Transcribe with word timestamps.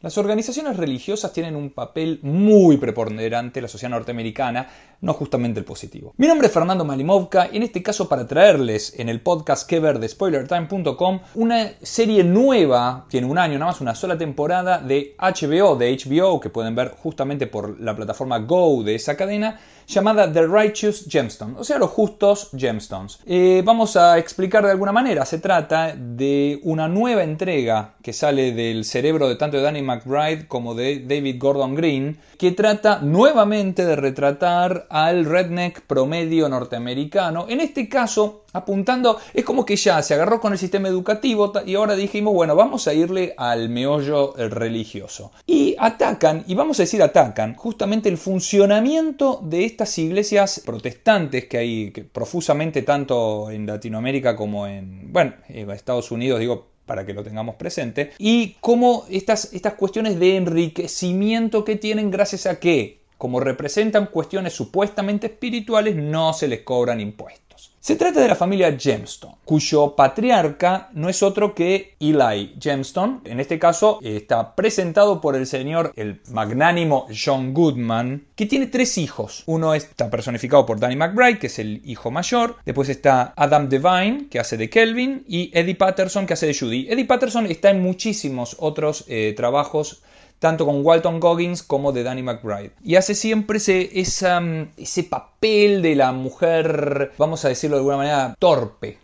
Las 0.00 0.16
organizaciones 0.16 0.76
religiosas 0.76 1.32
tienen 1.32 1.56
un 1.56 1.70
papel 1.70 2.20
muy 2.22 2.76
preponderante 2.76 3.58
en 3.58 3.62
la 3.64 3.68
sociedad 3.68 3.90
norteamericana, 3.90 4.68
no 5.00 5.12
justamente 5.12 5.58
el 5.58 5.66
positivo. 5.66 6.14
Mi 6.18 6.28
nombre 6.28 6.46
es 6.46 6.52
Fernando 6.52 6.84
Malimovka 6.84 7.48
y 7.50 7.56
en 7.56 7.64
este 7.64 7.82
caso 7.82 8.08
para 8.08 8.24
traerles 8.24 8.96
en 8.96 9.08
el 9.08 9.20
podcast 9.20 9.68
que 9.68 9.80
ver 9.80 9.98
de 9.98 10.08
spoilertime.com 10.08 11.18
una 11.34 11.72
serie 11.82 12.22
nueva, 12.22 13.06
tiene 13.08 13.26
un 13.26 13.38
año 13.38 13.58
nada 13.58 13.72
más, 13.72 13.80
una 13.80 13.96
sola 13.96 14.16
temporada 14.16 14.78
de 14.78 15.16
HBO, 15.18 15.74
de 15.74 15.96
HBO, 15.96 16.38
que 16.38 16.50
pueden 16.50 16.76
ver 16.76 16.90
justamente 16.90 17.48
por 17.48 17.80
la 17.80 17.96
plataforma 17.96 18.38
Go 18.38 18.84
de 18.84 18.94
esa 18.94 19.16
cadena, 19.16 19.58
llamada 19.88 20.30
The 20.30 20.46
Righteous 20.46 21.06
Gemstone, 21.08 21.54
o 21.58 21.64
sea, 21.64 21.78
los 21.78 21.90
justos 21.90 22.50
gemstones. 22.56 23.18
Eh, 23.26 23.62
vamos 23.64 23.96
a 23.96 24.18
explicar 24.18 24.64
de 24.64 24.70
alguna 24.70 24.92
manera, 24.92 25.24
se 25.24 25.38
trata 25.38 25.94
de 25.96 26.60
una 26.62 26.88
nueva 26.88 27.24
entrega 27.24 27.94
que 28.02 28.12
sale 28.12 28.52
del 28.52 28.84
cerebro 28.84 29.28
de 29.28 29.36
tanto 29.36 29.56
de 29.56 29.62
Danny 29.62 29.82
McBride 29.82 30.46
como 30.46 30.74
de 30.74 31.00
David 31.00 31.36
Gordon 31.38 31.74
Green, 31.74 32.18
que 32.38 32.52
trata 32.52 33.00
nuevamente 33.00 33.84
de 33.84 33.96
retratar 33.96 34.86
al 34.90 35.24
redneck 35.24 35.80
promedio 35.82 36.48
norteamericano, 36.48 37.46
en 37.48 37.60
este 37.60 37.88
caso 37.88 38.44
apuntando, 38.52 39.18
es 39.34 39.44
como 39.44 39.64
que 39.64 39.76
ya 39.76 40.02
se 40.02 40.14
agarró 40.14 40.40
con 40.40 40.52
el 40.52 40.58
sistema 40.58 40.88
educativo 40.88 41.52
y 41.66 41.74
ahora 41.74 41.94
dijimos, 41.94 42.34
bueno, 42.34 42.56
vamos 42.56 42.88
a 42.88 42.94
irle 42.94 43.34
al 43.36 43.68
meollo 43.68 44.34
religioso. 44.36 45.32
Y 45.46 45.76
atacan, 45.78 46.44
y 46.46 46.54
vamos 46.54 46.78
a 46.80 46.82
decir 46.82 47.02
atacan, 47.02 47.54
justamente 47.54 48.08
el 48.08 48.18
funcionamiento 48.18 49.40
de 49.42 49.64
estas 49.64 49.98
iglesias 49.98 50.62
protestantes 50.64 51.46
que 51.46 51.58
hay 51.58 51.90
profusamente 51.90 52.82
tanto 52.82 53.50
en 53.50 53.66
Latinoamérica 53.66 54.36
como 54.36 54.66
en, 54.66 55.12
bueno, 55.12 55.34
en 55.48 55.70
Estados 55.70 56.10
Unidos, 56.10 56.40
digo, 56.40 56.68
para 56.86 57.04
que 57.04 57.12
lo 57.12 57.22
tengamos 57.22 57.56
presente, 57.56 58.12
y 58.18 58.56
cómo 58.60 59.04
estas, 59.10 59.52
estas 59.52 59.74
cuestiones 59.74 60.18
de 60.18 60.36
enriquecimiento 60.36 61.64
que 61.64 61.76
tienen 61.76 62.10
gracias 62.10 62.46
a 62.46 62.58
que, 62.58 63.02
como 63.18 63.40
representan 63.40 64.06
cuestiones 64.06 64.54
supuestamente 64.54 65.26
espirituales, 65.26 65.96
no 65.96 66.32
se 66.32 66.48
les 66.48 66.62
cobran 66.62 67.00
impuestos. 67.00 67.48
Se 67.80 67.96
trata 67.96 68.20
de 68.20 68.28
la 68.28 68.34
familia 68.34 68.76
Gemstone, 68.78 69.36
cuyo 69.44 69.94
patriarca 69.96 70.90
no 70.92 71.08
es 71.08 71.22
otro 71.22 71.54
que 71.54 71.94
Eli 71.98 72.54
Gemstone. 72.60 73.20
En 73.24 73.40
este 73.40 73.58
caso 73.58 73.98
está 74.02 74.54
presentado 74.54 75.20
por 75.20 75.36
el 75.36 75.46
señor, 75.46 75.92
el 75.96 76.20
magnánimo 76.30 77.06
John 77.08 77.54
Goodman, 77.54 78.26
que 78.34 78.46
tiene 78.46 78.66
tres 78.66 78.98
hijos. 78.98 79.42
Uno 79.46 79.74
está 79.74 80.10
personificado 80.10 80.66
por 80.66 80.78
Danny 80.78 80.96
McBride, 80.96 81.38
que 81.38 81.46
es 81.46 81.58
el 81.58 81.80
hijo 81.84 82.10
mayor. 82.10 82.56
Después 82.66 82.88
está 82.88 83.32
Adam 83.36 83.68
Devine, 83.68 84.28
que 84.28 84.38
hace 84.38 84.56
de 84.56 84.68
Kelvin, 84.68 85.24
y 85.26 85.50
Eddie 85.54 85.76
Patterson, 85.76 86.26
que 86.26 86.34
hace 86.34 86.46
de 86.46 86.54
Judy. 86.54 86.88
Eddie 86.90 87.06
Patterson 87.06 87.46
está 87.46 87.70
en 87.70 87.80
muchísimos 87.80 88.56
otros 88.58 89.04
eh, 89.08 89.34
trabajos 89.36 90.02
tanto 90.38 90.66
con 90.66 90.84
Walton 90.84 91.20
Goggins 91.20 91.62
como 91.62 91.92
de 91.92 92.02
Danny 92.02 92.22
McBride. 92.22 92.72
Y 92.84 92.96
hace 92.96 93.14
siempre 93.14 93.58
ese, 93.58 93.90
ese 93.98 95.04
papel 95.04 95.82
de 95.82 95.94
la 95.96 96.12
mujer, 96.12 97.12
vamos 97.18 97.44
a 97.44 97.48
decirlo 97.48 97.76
de 97.76 97.80
alguna 97.80 97.96
manera, 97.96 98.36
torpe, 98.38 98.98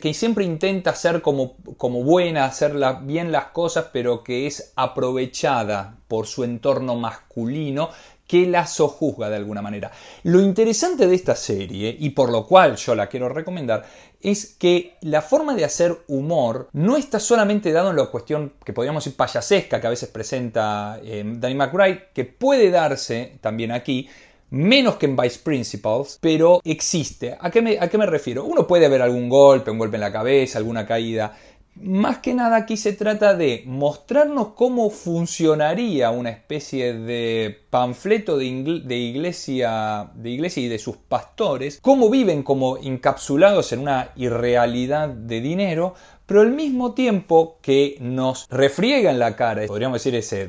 que 0.00 0.14
siempre 0.14 0.44
intenta 0.44 0.94
ser 0.94 1.20
como, 1.20 1.56
como 1.76 2.02
buena, 2.02 2.46
hacer 2.46 2.74
bien 3.02 3.30
las 3.30 3.46
cosas, 3.46 3.86
pero 3.92 4.24
que 4.24 4.46
es 4.46 4.72
aprovechada 4.74 5.98
por 6.08 6.26
su 6.26 6.44
entorno 6.44 6.96
masculino 6.96 7.90
que 8.30 8.46
la 8.46 8.64
sojuzga 8.64 9.28
de 9.28 9.34
alguna 9.34 9.60
manera. 9.60 9.90
Lo 10.22 10.40
interesante 10.40 11.08
de 11.08 11.16
esta 11.16 11.34
serie, 11.34 11.96
y 11.98 12.10
por 12.10 12.30
lo 12.30 12.46
cual 12.46 12.76
yo 12.76 12.94
la 12.94 13.08
quiero 13.08 13.28
recomendar, 13.28 13.84
es 14.20 14.54
que 14.56 14.94
la 15.00 15.20
forma 15.20 15.56
de 15.56 15.64
hacer 15.64 16.04
humor 16.06 16.68
no 16.72 16.96
está 16.96 17.18
solamente 17.18 17.72
dado 17.72 17.90
en 17.90 17.96
la 17.96 18.06
cuestión 18.06 18.52
que 18.64 18.72
podríamos 18.72 19.02
decir 19.02 19.16
payasesca 19.16 19.80
que 19.80 19.86
a 19.88 19.90
veces 19.90 20.10
presenta 20.10 21.00
eh, 21.02 21.24
Danny 21.26 21.56
McBride, 21.56 22.10
que 22.14 22.24
puede 22.24 22.70
darse 22.70 23.36
también 23.40 23.72
aquí, 23.72 24.08
menos 24.50 24.96
que 24.96 25.06
en 25.06 25.16
Vice 25.16 25.40
Principals, 25.42 26.18
pero 26.20 26.60
existe. 26.64 27.36
¿A 27.40 27.50
qué, 27.50 27.62
me, 27.62 27.78
¿A 27.78 27.88
qué 27.88 27.98
me 27.98 28.06
refiero? 28.06 28.44
Uno 28.44 28.66
puede 28.66 28.88
ver 28.88 29.02
algún 29.02 29.28
golpe, 29.28 29.70
un 29.70 29.78
golpe 29.78 29.96
en 29.96 30.02
la 30.02 30.12
cabeza, 30.12 30.58
alguna 30.58 30.86
caída, 30.86 31.36
más 31.76 32.18
que 32.18 32.34
nada 32.34 32.56
aquí 32.56 32.76
se 32.76 32.92
trata 32.92 33.34
de 33.34 33.62
mostrarnos 33.64 34.48
cómo 34.48 34.90
funcionaría 34.90 36.10
una 36.10 36.30
especie 36.30 36.92
de 36.92 37.56
panfleto 37.70 38.36
de, 38.36 38.44
iglesia, 38.44 40.10
de 40.14 40.30
iglesia 40.30 40.62
y 40.62 40.68
de 40.68 40.78
sus 40.78 40.96
pastores, 40.96 41.78
cómo 41.80 42.10
viven 42.10 42.42
como 42.42 42.76
encapsulados 42.76 43.72
en 43.72 43.80
una 43.80 44.10
irrealidad 44.16 45.08
de 45.08 45.40
dinero, 45.40 45.94
pero 46.26 46.42
al 46.42 46.52
mismo 46.52 46.92
tiempo 46.92 47.58
que 47.62 47.96
nos 48.00 48.46
refriega 48.50 49.10
en 49.10 49.18
la 49.18 49.34
cara, 49.36 49.66
podríamos 49.66 50.04
decir 50.04 50.14
esa 50.14 50.46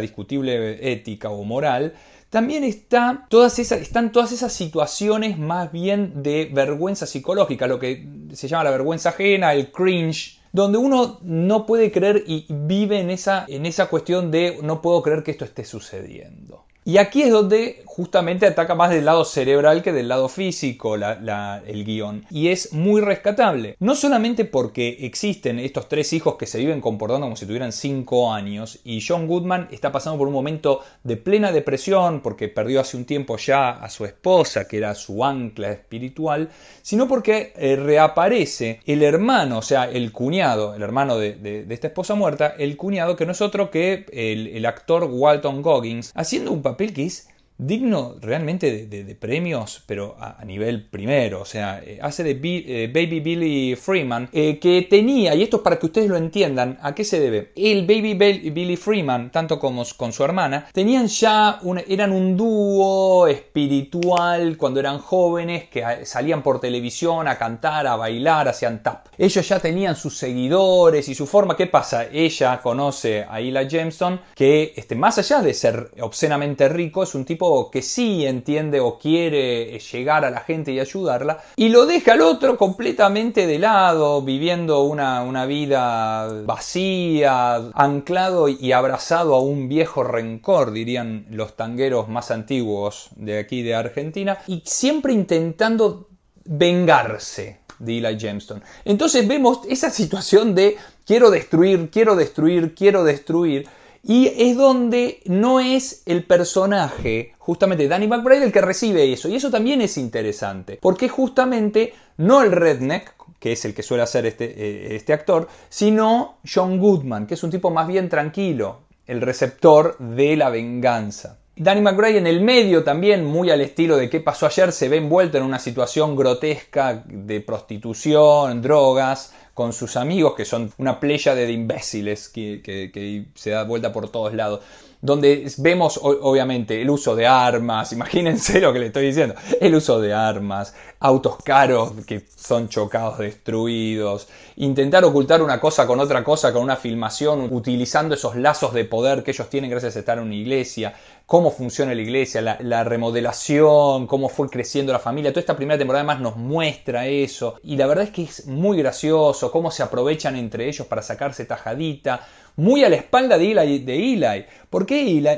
discutible 0.00 0.92
ética 0.92 1.30
o 1.30 1.44
moral, 1.44 1.94
también 2.34 2.64
está 2.64 3.26
todas 3.30 3.60
esas, 3.60 3.80
están 3.80 4.10
todas 4.10 4.32
esas 4.32 4.52
situaciones 4.52 5.38
más 5.38 5.70
bien 5.70 6.24
de 6.24 6.50
vergüenza 6.52 7.06
psicológica, 7.06 7.68
lo 7.68 7.78
que 7.78 8.08
se 8.32 8.48
llama 8.48 8.64
la 8.64 8.72
vergüenza 8.72 9.10
ajena, 9.10 9.54
el 9.54 9.70
cringe, 9.70 10.40
donde 10.50 10.76
uno 10.76 11.20
no 11.22 11.64
puede 11.64 11.92
creer 11.92 12.24
y 12.26 12.44
vive 12.48 12.98
en 12.98 13.10
esa, 13.10 13.44
en 13.46 13.66
esa 13.66 13.86
cuestión 13.86 14.32
de 14.32 14.58
no 14.64 14.82
puedo 14.82 15.00
creer 15.00 15.22
que 15.22 15.30
esto 15.30 15.44
esté 15.44 15.64
sucediendo. 15.64 16.64
Y 16.86 16.98
aquí 16.98 17.22
es 17.22 17.30
donde 17.30 17.82
justamente 17.86 18.46
ataca 18.46 18.74
más 18.74 18.90
del 18.90 19.06
lado 19.06 19.24
cerebral 19.24 19.82
que 19.82 19.92
del 19.92 20.08
lado 20.08 20.28
físico 20.28 20.96
el 20.96 21.84
guion. 21.84 22.26
Y 22.28 22.48
es 22.48 22.74
muy 22.74 23.00
rescatable. 23.00 23.76
No 23.78 23.94
solamente 23.94 24.44
porque 24.44 24.98
existen 25.00 25.58
estos 25.58 25.88
tres 25.88 26.12
hijos 26.12 26.34
que 26.34 26.46
se 26.46 26.58
viven 26.58 26.82
comportando 26.82 27.24
como 27.24 27.36
si 27.36 27.46
tuvieran 27.46 27.72
cinco 27.72 28.32
años 28.32 28.80
y 28.84 29.00
John 29.00 29.26
Goodman 29.26 29.68
está 29.70 29.92
pasando 29.92 30.18
por 30.18 30.28
un 30.28 30.34
momento 30.34 30.82
de 31.04 31.16
plena 31.16 31.52
depresión 31.52 32.20
porque 32.20 32.48
perdió 32.48 32.80
hace 32.80 32.98
un 32.98 33.06
tiempo 33.06 33.38
ya 33.38 33.70
a 33.70 33.88
su 33.88 34.04
esposa, 34.04 34.68
que 34.68 34.76
era 34.76 34.94
su 34.94 35.24
ancla 35.24 35.70
espiritual, 35.70 36.50
sino 36.82 37.08
porque 37.08 37.54
eh, 37.56 37.76
reaparece 37.76 38.80
el 38.84 39.02
hermano, 39.02 39.58
o 39.58 39.62
sea, 39.62 39.84
el 39.84 40.12
cuñado, 40.12 40.74
el 40.74 40.82
hermano 40.82 41.16
de, 41.16 41.64
esta 41.70 41.86
esposa 41.86 42.14
muerta, 42.14 42.54
el 42.58 42.76
cuñado 42.76 43.16
que 43.16 43.24
no 43.24 43.32
es 43.32 43.40
otro 43.40 43.70
que 43.70 44.04
el, 44.12 44.48
el 44.48 44.66
actor 44.66 45.04
Walton 45.04 45.62
Goggins, 45.62 46.12
haciendo 46.14 46.50
un 46.52 46.60
papel 46.60 46.73
es 46.82 47.28
digno 47.66 48.16
realmente 48.20 48.86
de, 48.86 49.14
premios, 49.14 49.82
pero 49.86 50.16
a, 50.18 50.44
nivel 50.44 50.88
primero. 50.88 51.40
O 51.40 51.44
sea, 51.44 51.80
eh, 51.84 51.98
hace 52.02 52.22
de 52.22 52.38
eh, 52.42 52.90
Baby 52.92 53.20
Billy 53.20 53.76
Freeman, 53.76 54.28
eh, 54.32 54.58
que 54.58 54.82
tenía, 54.82 55.34
y 55.34 55.42
esto 55.42 55.58
es 55.58 55.62
para 55.62 55.78
que 55.78 55.86
ustedes 55.86 56.08
lo 56.08 56.16
entiendan, 56.16 56.78
¿a 56.82 56.94
qué 56.94 57.04
se 57.04 57.20
debe? 57.20 57.52
El 57.56 57.86
Baby 57.86 58.14
Billy 58.50 58.76
Freeman, 58.76 59.30
tanto 59.30 59.58
como 59.58 59.84
con 59.96 60.12
su 60.12 60.24
hermana, 60.24 60.66
tenían 60.72 61.06
ya, 61.06 61.60
eran 61.88 62.12
un 62.12 62.36
dúo 62.36 63.26
espiritual 63.26 64.56
cuando 64.56 64.80
eran 64.80 64.98
jóvenes, 64.98 65.68
que 65.68 66.04
salían 66.04 66.42
por 66.42 66.60
televisión 66.60 67.28
a 67.28 67.38
cantar, 67.38 67.86
a 67.86 67.96
bailar, 67.96 68.48
hacían 68.48 68.82
tap. 68.82 69.06
Ellos 69.16 69.48
ya 69.48 69.60
tenían 69.60 69.96
sus 69.96 70.16
seguidores 70.16 71.08
y 71.08 71.14
su 71.14 71.26
forma. 71.26 71.56
¿Qué 71.56 71.66
pasa? 71.66 72.06
Ella 72.12 72.60
conoce 72.62 73.24
a 73.28 73.40
Ila 73.40 73.62
Jameson, 73.62 74.20
que 74.34 74.72
este, 74.76 74.94
más 74.94 75.18
allá 75.18 75.40
de 75.40 75.54
ser 75.54 75.90
obscenamente 76.00 76.68
rico, 76.68 77.02
es 77.02 77.14
un 77.14 77.24
tipo 77.24 77.53
que 77.70 77.82
sí 77.82 78.26
entiende 78.26 78.80
o 78.80 78.98
quiere 78.98 79.78
llegar 79.78 80.24
a 80.24 80.30
la 80.30 80.40
gente 80.40 80.72
y 80.72 80.80
ayudarla, 80.80 81.42
y 81.56 81.68
lo 81.68 81.86
deja 81.86 82.12
al 82.14 82.20
otro 82.20 82.56
completamente 82.56 83.46
de 83.46 83.58
lado, 83.58 84.22
viviendo 84.22 84.82
una, 84.82 85.22
una 85.22 85.46
vida 85.46 86.42
vacía, 86.44 87.56
anclado 87.74 88.48
y 88.48 88.72
abrazado 88.72 89.34
a 89.34 89.40
un 89.40 89.68
viejo 89.68 90.02
rencor, 90.02 90.72
dirían 90.72 91.26
los 91.30 91.56
tangueros 91.56 92.08
más 92.08 92.30
antiguos 92.30 93.08
de 93.16 93.38
aquí 93.38 93.62
de 93.62 93.74
Argentina, 93.74 94.38
y 94.46 94.62
siempre 94.64 95.12
intentando 95.12 96.08
vengarse 96.44 97.60
de 97.78 97.98
Eli 97.98 98.18
Jameson. 98.18 98.62
Entonces 98.84 99.26
vemos 99.26 99.60
esa 99.68 99.90
situación 99.90 100.54
de 100.54 100.76
quiero 101.06 101.30
destruir, 101.30 101.90
quiero 101.90 102.16
destruir, 102.16 102.74
quiero 102.74 103.04
destruir, 103.04 103.66
y 104.06 104.30
es 104.36 104.56
donde 104.56 105.20
no 105.24 105.60
es 105.60 106.02
el 106.04 106.24
personaje, 106.24 107.32
justamente 107.38 107.88
Danny 107.88 108.06
McBride, 108.06 108.44
el 108.44 108.52
que 108.52 108.60
recibe 108.60 109.10
eso. 109.10 109.28
Y 109.28 109.36
eso 109.36 109.50
también 109.50 109.80
es 109.80 109.96
interesante. 109.96 110.78
Porque 110.80 111.08
justamente 111.08 111.94
no 112.18 112.42
el 112.42 112.52
redneck, 112.52 113.14
que 113.40 113.52
es 113.52 113.64
el 113.64 113.74
que 113.74 113.82
suele 113.82 114.02
hacer 114.02 114.26
este, 114.26 114.44
eh, 114.44 114.96
este 114.96 115.14
actor, 115.14 115.48
sino 115.70 116.36
John 116.46 116.78
Goodman, 116.78 117.26
que 117.26 117.34
es 117.34 117.42
un 117.42 117.50
tipo 117.50 117.70
más 117.70 117.88
bien 117.88 118.10
tranquilo, 118.10 118.80
el 119.06 119.22
receptor 119.22 119.96
de 119.98 120.36
la 120.36 120.50
venganza. 120.50 121.38
Danny 121.56 121.80
McBride 121.80 122.18
en 122.18 122.26
el 122.26 122.40
medio 122.40 122.82
también, 122.82 123.24
muy 123.24 123.50
al 123.50 123.60
estilo 123.60 123.96
de 123.96 124.10
qué 124.10 124.20
pasó 124.20 124.46
ayer, 124.46 124.72
se 124.72 124.88
ve 124.88 124.96
envuelto 124.96 125.38
en 125.38 125.44
una 125.44 125.60
situación 125.60 126.16
grotesca 126.16 127.04
de 127.06 127.40
prostitución, 127.40 128.60
drogas, 128.60 129.32
con 129.54 129.72
sus 129.72 129.96
amigos, 129.96 130.34
que 130.34 130.44
son 130.44 130.72
una 130.78 131.00
playa 131.00 131.34
de 131.34 131.50
imbéciles 131.50 132.28
que, 132.28 132.60
que 132.62 133.26
se 133.34 133.50
da 133.50 133.64
vuelta 133.64 133.92
por 133.92 134.10
todos 134.10 134.34
lados 134.34 134.60
donde 135.04 135.52
vemos 135.58 136.00
obviamente 136.02 136.80
el 136.80 136.88
uso 136.88 137.14
de 137.14 137.26
armas, 137.26 137.92
imagínense 137.92 138.58
lo 138.58 138.72
que 138.72 138.78
le 138.78 138.86
estoy 138.86 139.04
diciendo, 139.04 139.34
el 139.60 139.74
uso 139.74 140.00
de 140.00 140.14
armas, 140.14 140.74
autos 140.98 141.36
caros 141.44 141.92
que 142.06 142.24
son 142.36 142.70
chocados, 142.70 143.18
destruidos, 143.18 144.28
intentar 144.56 145.04
ocultar 145.04 145.42
una 145.42 145.60
cosa 145.60 145.86
con 145.86 146.00
otra 146.00 146.24
cosa, 146.24 146.54
con 146.54 146.62
una 146.62 146.76
filmación, 146.76 147.52
utilizando 147.52 148.14
esos 148.14 148.34
lazos 148.36 148.72
de 148.72 148.86
poder 148.86 149.22
que 149.22 149.32
ellos 149.32 149.50
tienen 149.50 149.68
gracias 149.68 149.94
a 149.96 149.98
estar 149.98 150.16
en 150.16 150.24
una 150.24 150.36
iglesia, 150.36 150.94
cómo 151.26 151.50
funciona 151.50 151.94
la 151.94 152.00
iglesia, 152.00 152.40
la, 152.40 152.84
remodelación, 152.84 154.06
cómo 154.06 154.30
fue 154.30 154.48
creciendo 154.48 154.92
la 154.92 154.98
familia. 154.98 155.32
Toda 155.32 155.40
esta 155.40 155.56
primera 155.56 155.78
temporada 155.78 156.00
además 156.00 156.20
nos 156.20 156.36
muestra 156.36 157.06
eso. 157.06 157.56
Y 157.62 157.76
la 157.76 157.86
verdad 157.86 158.04
es 158.04 158.10
que 158.10 158.22
es 158.22 158.46
muy 158.46 158.78
gracioso 158.78 159.43
cómo 159.50 159.70
se 159.70 159.82
aprovechan 159.82 160.36
entre 160.36 160.68
ellos 160.68 160.86
para 160.86 161.02
sacarse 161.02 161.44
tajadita. 161.44 162.26
Muy 162.56 162.84
a 162.84 162.88
la 162.88 162.96
espalda 162.96 163.36
de 163.36 163.50
Eli. 163.50 163.78
De 163.80 163.96
Eli. 163.96 164.44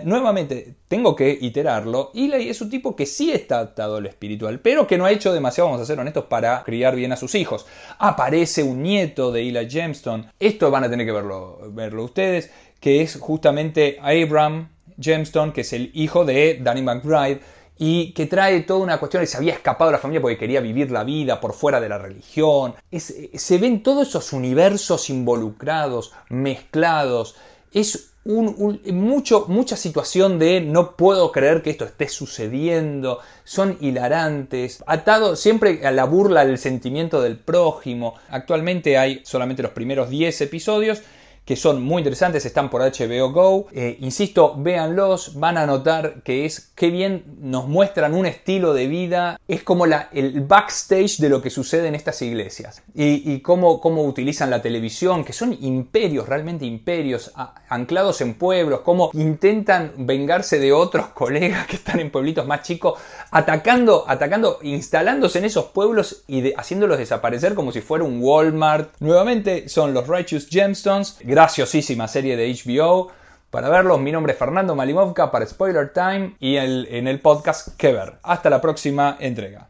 Nuevamente, 0.04 0.74
tengo 0.88 1.16
que 1.16 1.38
iterarlo. 1.40 2.10
Eli 2.14 2.48
es 2.48 2.60
un 2.60 2.70
tipo 2.70 2.94
que 2.94 3.06
sí 3.06 3.32
está 3.32 3.56
adaptado 3.56 3.96
al 3.96 4.06
espiritual, 4.06 4.60
pero 4.60 4.86
que 4.86 4.98
no 4.98 5.06
ha 5.06 5.12
hecho 5.12 5.32
demasiado, 5.32 5.70
vamos 5.70 5.82
a 5.82 5.86
ser 5.86 5.98
honestos, 5.98 6.24
para 6.26 6.62
criar 6.64 6.94
bien 6.94 7.12
a 7.12 7.16
sus 7.16 7.34
hijos. 7.34 7.66
Aparece 7.98 8.62
un 8.62 8.82
nieto 8.82 9.32
de 9.32 9.48
Eli 9.48 9.70
Gemstone. 9.70 10.30
Esto 10.38 10.70
van 10.70 10.84
a 10.84 10.90
tener 10.90 11.06
que 11.06 11.12
verlo, 11.12 11.58
verlo 11.70 12.04
ustedes, 12.04 12.50
que 12.80 13.02
es 13.02 13.16
justamente 13.18 13.98
Abraham 14.00 14.68
Gemstone, 15.00 15.52
que 15.52 15.62
es 15.62 15.72
el 15.72 15.90
hijo 15.94 16.24
de 16.24 16.58
Danny 16.62 16.82
McBride, 16.82 17.40
y 17.78 18.12
que 18.12 18.26
trae 18.26 18.60
toda 18.62 18.80
una 18.80 18.98
cuestión 18.98 19.22
de 19.22 19.26
se 19.26 19.36
había 19.36 19.52
escapado 19.52 19.90
de 19.90 19.96
la 19.96 20.00
familia 20.00 20.20
porque 20.20 20.38
quería 20.38 20.60
vivir 20.60 20.90
la 20.90 21.04
vida 21.04 21.40
por 21.40 21.52
fuera 21.52 21.80
de 21.80 21.88
la 21.88 21.98
religión. 21.98 22.74
se 22.90 23.58
ven 23.58 23.82
todos 23.82 24.08
esos 24.08 24.32
universos 24.32 25.10
involucrados, 25.10 26.12
mezclados. 26.30 27.36
Es 27.72 28.12
un, 28.24 28.80
mucho, 28.92 29.44
mucha 29.48 29.76
situación 29.76 30.38
de 30.38 30.60
no 30.60 30.96
puedo 30.96 31.30
creer 31.30 31.62
que 31.62 31.70
esto 31.70 31.84
esté 31.84 32.08
sucediendo. 32.08 33.20
Son 33.44 33.76
hilarantes. 33.80 34.82
Atado 34.86 35.36
siempre 35.36 35.86
a 35.86 35.90
la 35.90 36.04
burla 36.04 36.44
del 36.44 36.58
sentimiento 36.58 37.20
del 37.20 37.38
prójimo. 37.38 38.14
Actualmente 38.30 38.98
hay 38.98 39.20
solamente 39.24 39.62
los 39.62 39.72
primeros 39.72 40.10
10 40.10 40.40
episodios 40.40 41.02
que 41.46 41.54
son 41.54 41.80
muy 41.80 42.00
interesantes, 42.00 42.44
están 42.44 42.68
por 42.68 42.82
HBO 42.82 43.30
Go. 43.30 43.68
Eh, 43.72 43.96
insisto, 44.00 44.54
véanlos, 44.58 45.38
van 45.38 45.56
a 45.56 45.64
notar 45.64 46.22
que 46.24 46.44
es 46.44 46.72
qué 46.74 46.90
bien 46.90 47.22
nos 47.40 47.68
muestran 47.68 48.14
un 48.14 48.26
estilo 48.26 48.74
de 48.74 48.88
vida. 48.88 49.40
Es 49.46 49.62
como 49.62 49.86
la, 49.86 50.08
el 50.12 50.40
backstage 50.40 51.18
de 51.18 51.28
lo 51.28 51.40
que 51.40 51.50
sucede 51.50 51.86
en 51.86 51.94
estas 51.94 52.20
iglesias. 52.22 52.82
Y, 52.94 53.40
cómo, 53.40 53.80
cómo, 53.80 54.02
utilizan 54.02 54.50
la 54.50 54.60
televisión, 54.60 55.24
que 55.24 55.32
son 55.32 55.56
imperios, 55.60 56.28
realmente 56.28 56.64
imperios, 56.64 57.32
anclados 57.68 58.20
en 58.22 58.34
pueblos, 58.34 58.80
cómo 58.80 59.10
intentan 59.12 59.92
vengarse 59.98 60.58
de 60.58 60.72
otros 60.72 61.08
colegas 61.14 61.68
que 61.68 61.76
están 61.76 62.00
en 62.00 62.10
pueblitos 62.10 62.44
más 62.46 62.62
chicos, 62.62 62.98
atacando, 63.30 64.04
atacando, 64.08 64.58
instalándose 64.62 65.38
en 65.38 65.44
esos 65.44 65.66
pueblos 65.66 66.24
y 66.26 66.52
haciéndolos 66.54 66.98
desaparecer 66.98 67.54
como 67.54 67.70
si 67.70 67.82
fuera 67.82 68.04
un 68.04 68.18
Walmart. 68.20 68.90
Nuevamente 68.98 69.68
son 69.68 69.94
los 69.94 70.08
Righteous 70.08 70.48
Gemstones 70.50 71.18
graciosísima 71.36 72.08
serie 72.08 72.34
de 72.34 72.50
HBO. 72.50 73.12
Para 73.50 73.68
verlos, 73.68 74.00
mi 74.00 74.10
nombre 74.10 74.32
es 74.32 74.38
Fernando 74.38 74.74
Malimovka 74.74 75.30
para 75.30 75.44
Spoiler 75.44 75.92
Time 75.92 76.34
y 76.40 76.56
en 76.56 77.06
el 77.06 77.20
podcast 77.20 77.76
Que 77.76 77.92
Ver. 77.92 78.18
Hasta 78.22 78.48
la 78.48 78.62
próxima 78.62 79.18
entrega. 79.20 79.68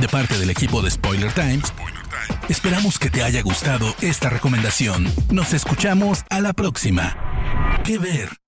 De 0.00 0.08
parte 0.08 0.38
del 0.38 0.48
equipo 0.48 0.80
de 0.80 0.90
Spoiler 0.90 1.30
Time, 1.32 1.60
esperamos 2.48 2.98
que 2.98 3.10
te 3.10 3.22
haya 3.22 3.42
gustado 3.42 3.86
esta 4.00 4.30
recomendación. 4.30 5.06
Nos 5.30 5.52
escuchamos 5.52 6.24
a 6.30 6.40
la 6.40 6.54
próxima. 6.54 7.14
Que 7.84 7.98
Ver. 7.98 8.45